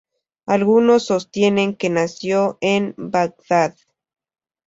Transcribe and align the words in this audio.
Algunos 0.47 1.05
sostienen 1.05 1.75
que 1.75 1.91
nació 1.91 2.57
en 2.59 2.95
Bagdad. 2.97 3.75